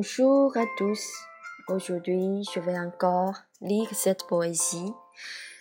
[0.00, 1.04] à tous.
[1.66, 4.92] Aujourd'hui, je vais encore lire cette poésie.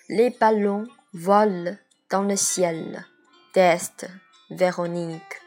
[0.10, 1.76] Les ballons volent
[2.12, 3.04] dans le ciel.
[3.54, 4.08] Test
[4.52, 5.42] Véronique.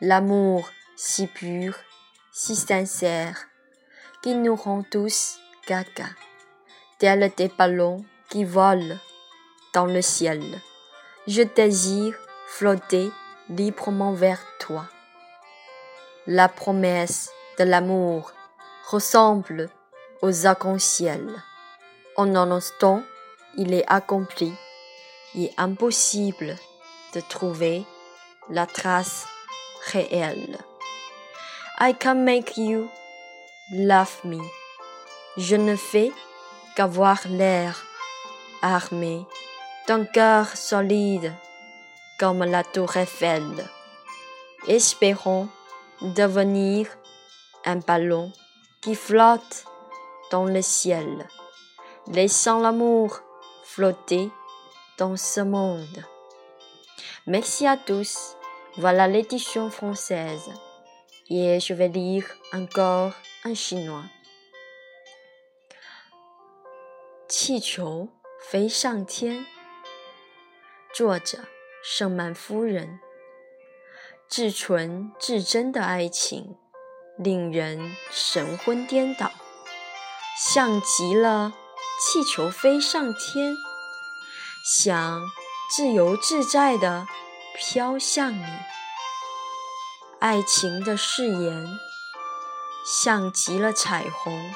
[0.00, 1.76] L'amour si pur,
[2.32, 3.46] si sincère,
[4.20, 6.08] qui nous rend tous gaga,
[6.98, 8.98] tel des ballons qui volent
[9.74, 10.42] dans le ciel.
[11.28, 13.12] Je désire flotter
[13.48, 14.86] librement vers toi.
[16.26, 17.30] La promesse
[17.64, 18.32] l'amour
[18.90, 19.70] ressemble
[20.22, 21.28] aux arcs-en-ciel.
[22.16, 23.02] En un instant,
[23.56, 24.52] il est accompli.
[25.34, 26.56] Il est impossible
[27.14, 27.84] de trouver
[28.48, 29.26] la trace
[29.92, 30.58] réelle.
[31.80, 32.88] I can make you
[33.72, 34.40] love me.
[35.36, 36.12] Je ne fais
[36.76, 37.84] qu'avoir l'air
[38.62, 39.26] armé
[39.86, 41.32] d'un cœur solide
[42.18, 43.66] comme la tour Eiffel.
[44.68, 45.48] Espérons
[46.02, 46.86] devenir
[47.65, 48.31] un ballon
[48.81, 49.65] qui flotte
[50.31, 51.27] dans le ciel,
[52.07, 53.21] laissant l'amour
[53.63, 54.29] flotter
[54.97, 56.05] dans ce monde.
[57.27, 58.35] Merci à tous.
[58.77, 60.51] Voilà l'édition française.
[61.29, 63.13] Et je vais lire encore
[63.45, 64.03] en chinois.
[67.27, 68.07] 气球
[68.39, 69.45] 飞上天。
[70.93, 71.39] 作者：
[71.83, 72.99] 圣曼夫人。
[74.29, 76.57] 至纯至真的爱情，
[77.22, 79.30] 令人神魂颠倒，
[80.38, 81.52] 像极了
[82.00, 83.54] 气球飞上天，
[84.64, 85.22] 想
[85.76, 87.06] 自由自在的
[87.54, 88.44] 飘向你。
[90.18, 91.78] 爱情的誓言，
[93.02, 94.54] 像极了彩虹，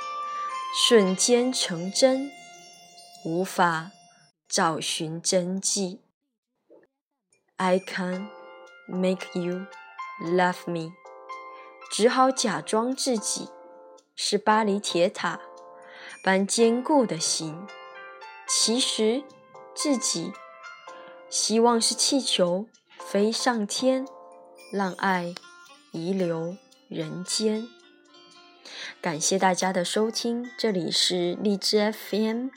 [0.75, 2.31] 瞬间成真，
[3.25, 3.91] 无法
[4.49, 6.01] 找寻真迹。
[7.57, 8.31] I can。
[8.87, 9.67] Make you
[10.21, 10.93] love me，
[11.97, 13.51] 只好假装自己
[14.17, 15.39] 是巴黎铁塔
[16.25, 17.69] 般坚固的心，
[18.49, 19.23] 其实
[19.77, 20.33] 自己
[21.31, 22.67] 希望是气球
[22.99, 24.05] 飞上天，
[24.73, 25.37] 让爱
[25.93, 26.57] 遗留
[26.89, 27.69] 人间。
[29.01, 32.49] 感谢大家的收听，这里是荔枝 FM。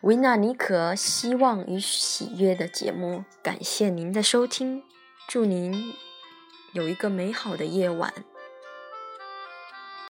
[0.00, 4.82] 维纳尼可希望与喜悦的节目，感谢您的收听，
[5.28, 5.94] 祝您
[6.78, 8.14] 有一个美好的夜晚。